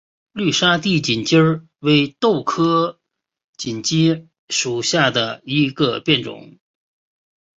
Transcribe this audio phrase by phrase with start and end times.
[0.31, 2.99] 绿沙地锦鸡儿为豆科
[3.55, 6.57] 锦鸡儿属下的一个变种。